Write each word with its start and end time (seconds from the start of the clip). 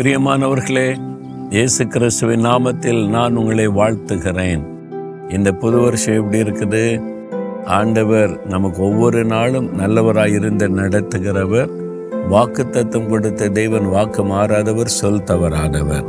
பிரியமானவர்களே 0.00 0.98
இயேசு 1.50 1.86
கிறிஸ்துவின் 1.86 2.44
நாமத்தில் 2.44 3.08
நான் 3.08 3.36
உங்களை 3.36 3.66
வாழ்த்துகிறேன். 3.68 4.62
இந்த 5.28 5.52
புது 5.52 5.80
வருஷம் 5.80 6.14
எப்படி 6.14 6.38
இருக்குது? 6.42 7.00
ஆண்டவர் 7.64 8.46
நமக்கு 8.46 8.82
ஒவ்வொரு 8.82 9.24
நாளும் 9.24 9.68
நல்லவராய் 9.78 10.32
இருந்து 10.32 10.68
நடத்துகிறவர். 10.68 11.70
வாக்கு 12.28 12.68
தத்துவம் 12.68 13.08
கொடுத்த 13.08 13.48
தெய்வன் 13.48 13.88
வாக்கு 13.88 14.24
மாறாதவர் 14.24 14.86
சொல் 14.86 15.22
தவறாதவர். 15.22 16.08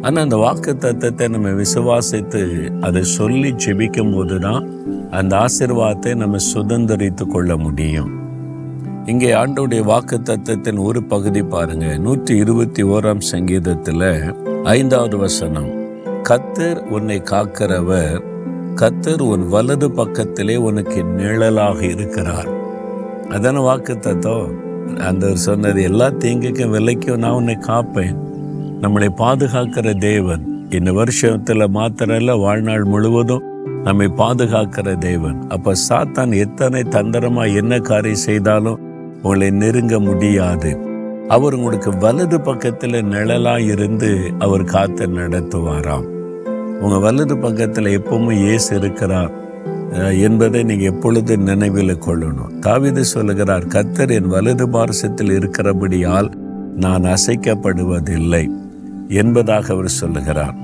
ஆனால் 0.00 0.22
அந்த 0.22 0.36
வாக்கு 0.36 0.78
தத்துவத்தை 0.78 1.28
நம்ம 1.28 1.48
விசுவாசித்து 1.48 2.72
அதை 2.80 3.02
சொல்லி 3.02 3.52
ஜெபிக்கும் 3.52 4.12
போது 4.14 4.38
தான் 4.38 4.68
அந்த 5.10 5.36
ஆசிர்வாதத்தை 5.36 6.14
நம்ம 6.14 6.36
சுதந்திரித்து 6.54 7.26
கொள்ள 7.26 7.56
முடியும். 7.56 8.23
இங்கே 9.06 9.30
ஆண்டோடைய 9.32 9.82
வாக்கு 9.84 10.16
தத்துவத்தின் 10.22 10.78
ஒரு 10.78 11.00
பகுதி 11.02 11.42
பாருங்க. 11.42 11.86
நூற்றி 11.96 12.36
இருபத்தி 12.36 12.82
ஓராம் 12.84 13.20
சங்கீதத்தில் 13.30 14.04
ஐந்தாவது 14.62 15.16
வசனம். 15.16 15.68
கத்தர் 16.28 16.78
உன்னை 16.94 17.18
காக்கிறவர் 17.30 18.22
கத்தர் 18.80 19.22
உன் 19.32 19.44
வலது 19.48 19.88
பக்கத்திலே 19.90 20.56
உனக்கு 20.68 21.00
நிழலாக 21.04 21.78
இருக்கிறார். 21.84 22.48
அதான 23.28 23.62
வாக்கு 23.62 23.96
தத்துவம் 23.98 24.54
அந்த 25.08 25.34
சொன்னது 25.34 25.82
எல்லா 25.82 26.08
தீங்குக்கும் 26.22 26.74
விலைக்கும் 26.76 27.22
நான் 27.24 27.38
உன்னை 27.40 27.56
காப்பேன். 27.68 28.16
நம்மளை 28.82 29.10
பாதுகாக்கிற 29.22 29.98
தேவன் 29.98 30.42
இந்த 30.70 30.90
வருஷத்துல 30.92 31.68
மாத்திரல்ல 31.78 32.38
வாழ்நாள் 32.40 32.84
முழுவதும் 32.84 33.44
நம்மை 33.82 34.08
பாதுகாக்கிற 34.16 34.98
தேவன். 34.98 35.38
அப்ப 35.48 35.76
சாத்தான் 35.88 36.34
எத்தனை 36.36 36.82
தந்திரமா 36.96 37.46
என்ன 37.54 37.78
காரியம் 37.78 38.26
செய்தாலும் 38.28 38.80
உங்களை 39.24 39.50
நெருங்க 39.60 39.98
முடியாது. 40.08 40.70
அவர் 41.34 41.54
உங்களுக்கு 41.58 41.90
வலது 41.98 42.38
பக்கத்தில் 42.40 42.96
நிழலா 43.12 43.54
இருந்து 43.72 44.10
அவர் 44.38 44.64
காத்து 44.72 45.04
நடத்துவாராம். 45.18 46.08
உங்கள் 46.82 47.04
வலது 47.06 47.36
பக்கத்தில் 47.38 47.94
எப்பவுமே 47.98 48.34
இயேசு 48.44 48.70
இருக்கிறார். 48.76 49.32
என்பதை 50.26 50.60
நீங்கள் 50.62 50.90
எப்பொழுது 50.92 51.32
நினைவில் 51.48 52.02
கொள்ளணும். 52.06 52.52
தாவீது 52.58 53.04
சொல்லுகிறார் 53.04 53.66
கத்தர் 53.66 54.12
என் 54.18 54.30
வலது 54.34 54.66
பாரசத்தில் 54.68 55.32
இருக்கிறபடியால் 55.38 56.30
நான் 56.84 57.08
அசைக்கப்படுவதில்லை 57.14 58.44
என்பதாக 59.20 59.72
அவர் 59.74 59.90
சொல்லுகிறார். 60.00 60.54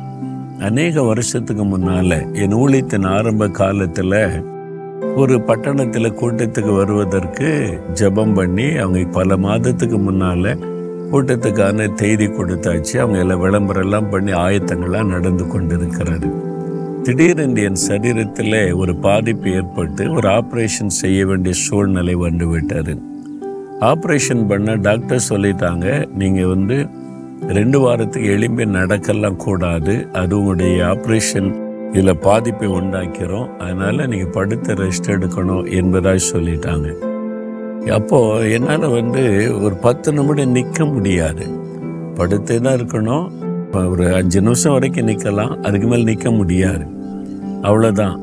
அநேக 0.68 1.02
வருஷத்துக்கு 1.02 1.64
முன்னால் 1.64 2.18
என் 2.42 2.56
ஊழியத்தின் 2.62 3.06
ஆரம்ப 3.16 3.48
காலத்தில் 3.60 4.18
ஒரு 5.16 5.40
பட்டணத்தில் 5.40 6.16
கூட்டத்துக்கு 6.20 6.76
வருவதற்கு 6.76 7.78
ஜெபம் 7.94 8.34
பண்ணி 8.34 8.76
அவங்க 8.76 9.00
பல 9.04 9.36
மாதத்துக்கு 9.36 9.98
முன்னால் 9.98 10.58
கூட்டத்துக்கான 11.12 11.94
தேதி 11.94 12.26
கொடுத்தாச்சு. 12.26 12.98
அவங்க 12.98 13.18
எல்லாம் 13.18 13.40
விளம்பரம் 13.40 13.82
எல்லாம் 13.82 14.10
பண்ணி 14.10 14.32
ஆயத்தங்கள்லாம் 14.32 15.06
நடந்து 15.06 15.46
கொண்டிருக்கிறது. 15.46 16.30
திடீரென்று 17.02 17.62
என் 17.62 17.80
சரீரத்தில் 17.88 18.74
ஒரு 18.74 18.94
பாதிப்பு 18.96 19.50
ஏற்பட்டு 19.50 20.12
ஒரு 20.12 20.28
ஆப்ரேஷன் 20.28 20.92
செய்ய 21.02 21.26
வேண்டிய 21.26 21.54
சூழ்நிலை 21.54 22.14
வந்து 22.14 22.48
விட்டார் 22.48 22.94
ஆப்ரேஷன் 23.80 24.46
பண்ண 24.46 24.74
டாக்டர் 24.74 25.28
சொல்லிட்டாங்க 25.28 26.06
நீங்கள் 26.14 26.46
வந்து 26.46 26.86
ரெண்டு 27.48 27.80
வாரத்துக்கு 27.80 28.28
எலும்பி 28.28 28.64
நடக்கலாம் 28.64 29.36
கூடாது. 29.36 30.08
அது 30.12 30.38
உங்களுடைய 30.38 30.86
ஆப்ரேஷன் 30.86 31.69
இதில் 31.92 32.18
பாதிப்பை 32.18 32.68
உண்டாக்கிறோம். 32.68 33.56
அதனால் 33.58 34.08
நீங்கள் 34.08 34.32
படுத்து 34.32 34.74
ரெஸ்ட் 34.74 35.08
எடுக்கணும் 35.08 35.70
என்பதாக 35.70 36.18
சொல்லிட்டாங்க. 36.32 36.88
அப்போது 37.90 38.52
என்னால் 38.52 38.86
வந்து 38.88 39.22
ஒரு 39.62 39.74
பத்து 39.74 40.12
நிமிடம் 40.12 40.50
நிற்க 40.50 40.84
முடியாது. 40.84 41.46
படுத்து 42.14 42.60
தான் 42.60 42.78
இருக்கணும். 42.80 43.26
ஒரு 43.88 44.14
அஞ்சு 44.14 44.40
நிமிஷம் 44.40 44.72
வரைக்கும் 44.72 45.08
நிற்கலாம். 45.08 45.60
அதுக்கு 45.60 45.86
மேல் 45.86 46.04
நிற்க 46.04 46.30
முடியாது. 46.30 46.86
அவ்வளோதான் 47.62 48.16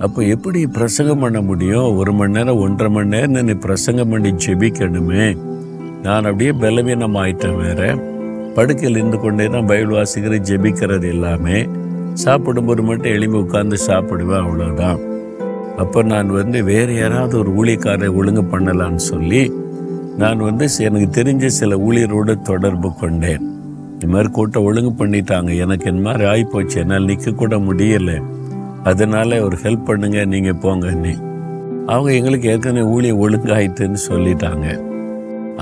அப்போ 0.00 0.22
எப்படி 0.22 0.66
பிரசங்கம் 0.66 1.18
பண்ண 1.18 1.40
முடியும்? 1.40 1.96
ஒரு 1.96 2.12
மணி 2.12 2.32
நேரம் 2.32 2.58
ஒன்றரை 2.58 2.92
மணி 2.92 3.08
நேரம் 3.08 3.30
நீ 3.30 3.52
பிரசங்கம் 3.52 4.08
பண்ணி 4.08 4.30
ஜெபிக்கணுமே. 4.32 5.38
நான் 6.02 6.24
அப்படியே 6.24 6.52
பலவீனம் 6.52 7.14
ஆயிட்டேன் 7.14 7.60
வேற. 7.64 7.96
படுக்கையில் 8.54 8.98
இருந்து 8.98 9.20
கொண்டே 9.20 9.46
தான் 9.46 9.66
பைபிள் 9.66 9.96
வாசிக்கிற 9.96 10.36
ஜெபிக்கிறது 10.50 11.08
எல்லாமே. 11.08 11.66
சாப்பிடும்போது 12.22 12.82
மட்டும் 12.82 13.14
எளிமை 13.16 13.40
உட்கார்ந்து 13.40 13.76
சாப்பிடுவேன் 13.86 14.44
அவ்வளோதான் 14.44 15.00
அப்போ 15.76 16.02
நான் 16.02 16.30
வந்து 16.30 16.64
வேறு 16.64 16.92
யாராவது 16.96 17.34
ஒரு 17.38 17.50
ஊழியக்காரரை 17.60 18.08
ஒழுங்கு 18.20 18.42
பண்ணலான்னு 18.52 19.02
சொல்லி 19.10 19.42
நான் 20.16 20.40
வந்து 20.46 20.66
எனக்கு 20.78 21.08
தெரிஞ்ச 21.18 21.46
சில 21.46 21.76
ஊழியரோடு 21.76 22.34
தொடர்பு 22.42 22.88
கொண்டேன். 22.94 23.44
இது 23.96 24.08
மாதிரி 24.12 24.28
கூட்டம் 24.28 24.66
ஒழுங்கு 24.68 24.92
பண்ணிட்டாங்க. 25.04 25.50
எனக்கு 25.64 25.90
இந்த 25.90 26.02
மாதிரி 26.06 26.24
ஆகிப்போச்சு 26.32 26.76
என்னால் 26.82 27.08
நிற்கக்கூட 27.10 27.56
முடியலை. 27.68 28.18
அதனால் 28.82 29.42
ஒரு 29.46 29.56
ஹெல்ப் 29.62 29.84
பண்ணுங்க 29.84 30.24
நீங்கள் 30.24 30.60
போங்க 30.62 30.90
நீ 31.04 31.12
அவங்க 31.86 32.10
எங்களுக்கு 32.12 32.48
ஏற்கனவே 32.48 32.90
ஊழியர் 32.94 33.22
ஒழுங்காயிட்டுன்னு 33.24 34.00
சொல்லிட்டாங்க. 34.08 34.66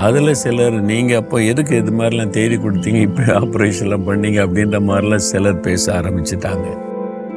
அதில் 0.05 0.39
சிலர் 0.41 0.75
நீங்கள் 0.89 1.19
அப்போ 1.19 1.37
எதுக்கு 1.51 1.73
இது 1.81 1.91
மாதிரிலாம் 1.99 2.33
தேடி 2.37 2.55
கொடுத்தீங்க? 2.55 2.99
இப்போ 3.07 3.23
ஆப்ரேஷன்லாம் 3.43 4.05
பண்ணீங்க 4.09 4.39
அப்படின்ற 4.45 4.79
மாதிரிலாம் 4.89 5.23
சிலர் 5.29 5.63
பேச 5.67 5.83
ஆரம்பிச்சிட்டாங்க. 5.99 6.67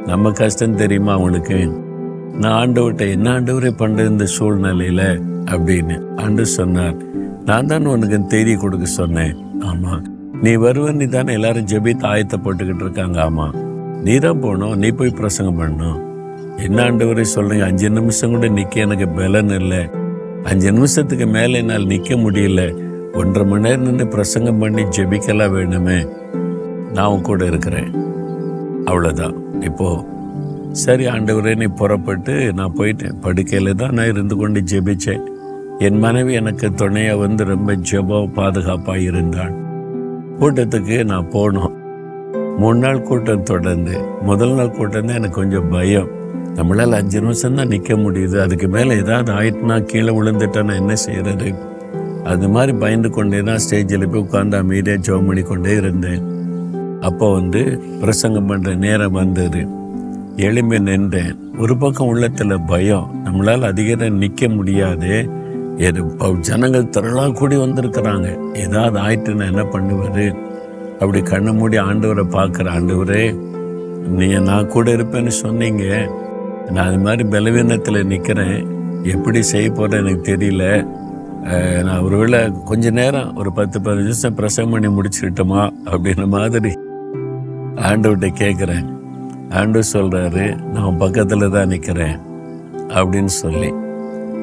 நம்ம 0.09 0.31
கஷ்டம் 0.39 0.79
தெரியுமா 0.81 1.11
அவங்களுக்கு 1.17 1.57
நான் 2.41 2.57
ஆண்டவர்கிட்ட 2.61 3.05
என்ன 3.15 3.27
ஆண்டவரே 3.37 3.71
பண்ணுற 3.81 4.05
இந்த 4.11 4.25
சூழ்நிலையில்? 4.35 5.07
அப்படின்னு 5.53 5.95
ஆண்டு 6.23 6.43
சொன்னார். 6.57 6.97
நான் 7.49 7.69
தான் 7.71 7.89
உனக்கு 7.93 8.19
தேதி 8.33 8.53
கொடுக்க 8.63 8.85
சொன்னேன். 8.99 9.33
ஆமாம் 9.69 10.03
நீ 10.43 10.51
வருவ 10.65 10.93
நீ 10.99 11.05
தானே 11.15 11.31
எல்லாரும் 11.39 11.67
ஜெபித் 11.71 12.05
ஆயத்தை 12.11 12.37
போட்டுக்கிட்டு 12.45 12.85
இருக்காங்க. 12.85 13.17
ஆமாம் 13.27 13.55
நீ 14.05 14.13
தான் 14.27 14.41
போகணும். 14.45 14.75
நீ 14.83 14.89
போய் 14.99 15.17
பிரசங்கம் 15.21 15.59
பண்ணணும். 15.61 15.99
என்ன 16.65 16.77
ஆண்டவரே 16.85 17.25
சொல்கிறீங்க 17.35 17.65
அஞ்சு 17.71 17.89
நிமிஷம் 17.97 18.33
கூட 18.35 18.47
நிற்க 18.59 18.79
எனக்கு 18.87 19.07
பலன் 19.19 19.53
இல்லை. 19.59 19.81
அஞ்சு 20.43 20.71
நிமிஷத்துக்கு 20.71 21.27
மேலே 21.27 21.59
என்னால் 21.59 21.85
நிற்க 21.85 22.15
முடியல. 22.15 22.61
ஒன்றரை 23.13 23.49
மணி 23.49 23.61
நேரம் 23.61 23.81
நின்று 23.81 24.07
பிரசங்கம் 24.07 24.59
பண்ணி 24.59 24.81
ஜெபிக்கலாம் 24.81 25.53
வேணுமே? 25.55 26.09
நான் 26.93 27.07
உன் 27.07 27.21
கூட 27.21 27.45
இருக்கிறேன். 27.45 27.91
அவ்வளோதான் 28.85 29.63
இப்போது 29.63 30.05
சரி 30.71 31.05
ஆண்டவரே 31.05 31.55
நீ 31.55 31.65
புறப்பட்டு 31.65 32.53
நான் 32.53 32.73
போயிட்டேன். 32.77 33.19
படுக்கையில் 33.21 33.75
தான் 33.75 33.93
நான் 33.93 34.05
இருந்து 34.05 34.35
கொண்டு 34.35 34.61
ஜெபிச்சேன். 34.61 35.23
என் 35.79 35.99
மனைவி 35.99 36.33
எனக்கு 36.33 36.73
துணையாக 36.73 37.17
வந்து 37.17 37.43
ரொம்ப 37.43 37.75
ஜெபம் 37.75 38.33
பாதுகாப்பாக 38.33 38.99
இருந்தாள். 38.99 39.53
கூட்டத்துக்கு 40.39 41.03
நான் 41.03 41.29
போனோம். 41.29 41.73
மூணு 42.57 42.79
நாள் 42.79 43.01
கூட்டம் 43.01 43.43
தொடர்ந்து. 43.43 44.03
முதல் 44.21 44.51
நாள் 44.51 44.71
கூட்டம் 44.71 45.05
தான் 45.05 45.15
எனக்கு 45.15 45.35
கொஞ்சம் 45.35 45.69
பயம். 45.69 46.09
நம்மளால் 46.57 46.97
அஞ்சு 46.99 47.21
நிமிஷம் 47.21 47.57
தான் 47.59 47.71
நிற்க 47.73 47.95
முடியுது. 47.95 48.37
அதுக்கு 48.45 48.67
மேலே 48.67 48.97
ஏதாவது 49.03 49.31
ஆயிட்டுனா 49.39 49.77
கீழே 49.91 50.11
விழுந்துட்டேன்னா 50.17 50.73
என்ன 50.81 50.95
செய்யறது 50.95 51.49
அது 52.31 52.47
மாதிரி 52.49 52.73
பயந்து 52.77 53.09
கொண்டே 53.09 53.39
தான் 53.41 53.61
ஸ்டேஜில் 53.63 54.09
போய் 54.11 54.23
உட்காந்து 54.23 54.55
அமைதியாக 54.57 55.03
ஜோம் 55.05 55.27
பண்ணி 55.27 55.41
கொண்டே 55.41 55.75
இருந்தேன். 55.75 56.23
அப்போ 57.01 57.27
வந்து 57.33 57.61
பிரசங்கம் 58.01 58.49
பண்ணுற 58.49 58.75
நேரம் 58.75 59.11
வந்தது. 59.11 59.61
எளிமை 60.47 60.79
நின்றேன். 60.79 61.37
ஒரு 61.59 61.73
பக்கம் 61.77 62.07
உள்ளத்தில் 62.07 62.65
பயம். 62.67 63.07
நம்மளால் 63.25 63.69
அதிக 63.71 63.89
நேரம் 63.95 64.21
நிற்க 64.23 64.47
முடியாது. 64.47 65.13
எது 65.87 65.99
இப்போ 65.99 66.27
ஜனங்கள் 66.49 66.91
திரளாக 66.95 67.33
கூடி 67.33 67.55
வந்திருக்கிறாங்க. 67.55 68.27
ஏதாவது 68.53 68.97
ஆயிட்டு 68.99 69.35
நான் 69.39 69.51
என்ன 69.53 69.63
பண்ணுவது? 69.63 70.25
அப்படி 70.99 71.21
கண்ணை 71.21 71.53
மூடி 71.53 71.77
ஆண்டவரை 71.77 72.25
பார்க்குற 72.37 72.69
ஆண்டவரே 72.77 73.23
நீங்கள் 74.19 74.45
நான் 74.49 74.67
கூட 74.67 74.91
இருப்பேன்னு 74.91 75.33
சொன்னீங்க. 75.43 75.85
நான் 76.73 76.87
அது 76.87 76.99
மாதிரி 77.05 77.23
பலவீனத்தில் 77.33 78.07
நிற்கிறேன் 78.11 78.59
எப்படி 79.13 79.39
செய்ய 79.51 79.67
போகிறேன் 79.71 80.01
எனக்கு 80.03 80.23
தெரியல. 80.31 80.65
நான் 81.87 82.03
ஒருவேளை 82.05 82.39
கொஞ்ச 82.69 82.89
நேரம் 82.99 83.29
ஒரு 83.39 83.49
பத்து 83.59 83.77
பதினஞ்சு 83.79 84.09
நிமிஷம் 84.09 84.35
பிரசவம் 84.39 84.73
பண்ணி 84.73 84.89
முடிச்சுக்கிட்டோமா 84.97 85.61
அப்படின்ற 85.91 86.25
மாதிரி 86.35 86.71
ஆண்டவர்கிட்ட 87.89 88.29
கேட்குறேன் 88.41 88.87
ஆண்டு 89.59 89.79
சொல்கிறாரு 89.93 90.45
நான் 90.73 90.99
பக்கத்தில் 91.03 91.53
தான் 91.55 91.71
நிற்கிறேன் 91.73 92.19
அப்படின்னு 92.97 93.33
சொல்லி. 93.43 93.71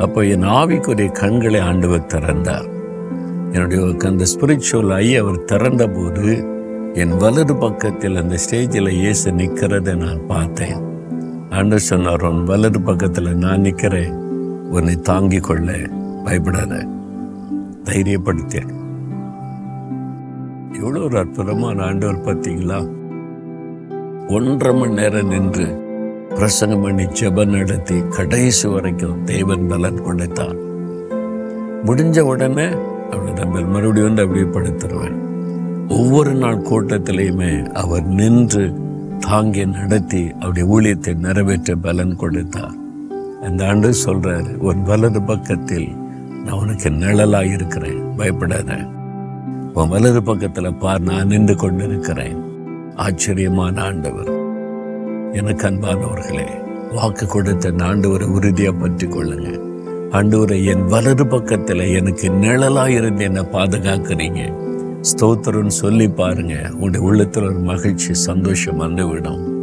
அப்போ 0.04 0.20
என் 0.32 0.48
ஆவிக்குரிய 0.58 1.08
கண்களை 1.20 1.60
ஆண்டவர் 1.69 2.10
திறந்தார். 2.14 2.69
என்னுடைய 3.52 3.81
அந்த 4.10 4.26
ஸ்பிரிச்சுவல் 4.32 4.92
ஐ 4.96 5.08
அவர் 5.16 5.44
திறந்த 5.44 5.84
போது 5.96 6.26
என் 7.02 7.16
வலது 7.22 7.56
பக்கத்தில் 7.56 8.20
அந்த 8.22 8.36
ஸ்டேஜில் 8.44 8.90
இயேசு 9.00 9.31
நிற்கிறத 9.40 9.96
நான் 10.04 10.22
பார்த்தேன். 10.26 10.78
ஆண்டவர் 11.50 11.88
சொன்னார் 11.90 12.22
உன் 12.22 12.44
வலது 12.44 12.80
பக்கத்தில் 12.80 13.36
நான் 13.36 13.60
நிற்கிறேன் 13.60 14.16
உன்னை 14.70 14.96
தாங்கிக் 14.96 15.42
கொள்ள 15.42 15.72
பயப்படாத. 16.24 16.86
தைரியப்படுத்தேன் 17.84 18.72
எவ்வளோ 20.72 21.00
ஒரு 21.00 21.18
அற்புதமான 21.18 21.82
ஆண்டவர் 21.82 22.24
பார்த்தீங்களா? 22.24 22.78
ஒன்றரை 24.28 24.80
மணி 24.80 24.94
நேரம் 24.94 25.28
நின்று 25.28 25.86
பிரசங்கம் 26.34 26.82
பண்ணி 26.82 27.02
ஜெபம் 27.02 27.56
நடத்தி 27.58 28.02
கடைசி 28.08 28.68
வரைக்கும் 28.68 29.24
தேவன் 29.24 29.66
பலன் 29.66 30.02
கொடுத்தான். 30.02 30.56
முடிஞ்ச 31.86 32.20
உடனே 32.20 32.68
அவளை 33.10 33.32
நம்ம 33.32 33.60
மறுபடியும் 33.60 34.14
வந்து 34.14 34.22
அப்படியே 34.22 34.46
படுத்துருவேன். 34.46 35.18
ஒவ்வொரு 35.88 36.34
நாள் 36.34 36.58
கூட்டத்திலையுமே 36.58 37.66
அவர் 37.72 38.06
நின்று 38.06 38.74
தாங்கி 39.20 39.67
நடத்தி 39.67 40.32
அவருடைய 40.41 40.79
ஊழியத்தை 40.79 41.15
நிறைவேற்ற 41.15 41.75
பலன் 41.75 42.17
கொடுத்தார். 42.17 42.75
அந்த 43.43 43.67
ஆண்டு 43.67 43.93
சொல்றாரு 44.05 44.56
உன் 44.56 44.82
வலது 44.82 45.23
பக்கத்தில் 45.23 45.88
நான் 46.44 46.59
உனக்கு 46.59 46.91
நிழலாக 46.91 47.47
இருக்கிறேன். 47.47 48.15
பயப்படாத. 48.17 48.76
உன் 49.75 49.88
வலது 49.88 50.23
பக்கத்தில் 50.23 50.75
பார் 50.75 51.00
நான் 51.00 51.26
நின்று 51.26 51.56
கொண்டிருக்கிறேன். 51.56 52.37
ஆச்சரியமான 52.97 53.82
ஆண்டவர். 53.82 54.31
எனக்கு 55.32 55.67
அன்பானவர்களே 55.67 56.49
வாக்கு 56.94 57.26
கொடுத்த 57.26 57.70
ஆண்டவரை 57.70 58.26
உறுதியாக 58.26 58.76
பற்றி 58.76 59.06
கொள்ளுங்க. 59.06 59.61
ஆண்டவரை 60.11 60.65
என் 60.65 60.87
வலது 60.87 61.26
பக்கத்தில் 61.26 61.81
எனக்கு 61.81 62.31
நிழலாக 62.31 62.91
இருந்து 62.91 63.25
என்னை 63.25 63.43
பாதுகாக்கிறீங்க. 63.43 64.67
ஸ்தோத்திரம்னு 65.00 65.66
சொல்லி 65.66 66.08
பாருங்க. 66.08 66.54
உங்களுடைய 66.72 67.06
உள்ளத்தில் 67.06 67.44
ஒரு 67.44 67.58
மகிழ்ச்சி 67.58 68.14
சந்தோஷம் 68.14 68.76
வந்துவிடும். 68.76 69.56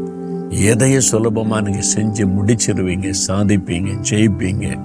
எதையும் 0.50 1.08
சுலபமா 1.12 1.62
நீங்கள் 1.62 1.90
செஞ்சு 1.96 2.30
முடிச்சிருவீங்க 2.30 3.14
சாதிப்பீங்க 3.28 3.90
ஜெயிப்பீங்க. 4.10 4.80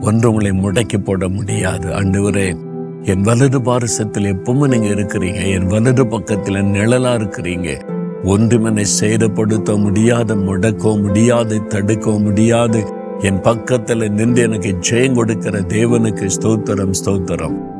ஒன்று 0.00 0.32
உங்களை 0.32 0.50
முடக்கி 0.50 0.98
போட 0.98 1.28
முடியாது. 1.28 1.88
ஆண்டவரே 1.88 2.56
என் 3.04 3.20
வலது 3.20 3.62
பாரசத்தில் 3.62 4.36
எப்பவும் 4.36 4.68
நீங்கள் 4.68 4.94
இருக்கிறீங்க. 4.94 5.46
என் 5.46 5.66
வலது 5.66 6.06
பக்கத்தில் 6.06 6.54
நிழலா 6.54 7.12
இருக்கிறீங்க. 7.20 7.80
ஒன்றுமனை 8.24 8.84
சேதப்படுத்த 9.00 9.78
முடியாது 9.78 10.36
முடக்க 10.36 11.00
முடியாது 11.02 11.66
தடுக்க 11.66 12.10
முடியாது. 12.10 12.84
என் 13.18 13.40
பக்கத்தில் 13.40 14.10
நின்று 14.10 14.42
எனக்கு 14.42 14.76
ஜெயம் 14.90 15.14
கொடுக்கிற 15.14 15.60
தேவனுக்கு 15.60 16.30
ஸ்தோத்திரம் 16.40 16.92
ஸ்தோத்திரம். 17.04 17.79